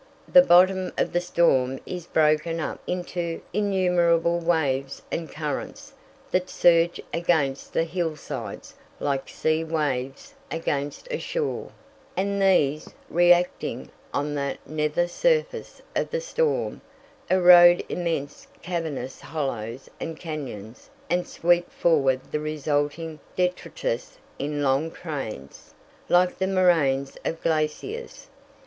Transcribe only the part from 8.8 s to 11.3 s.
like sea waves against a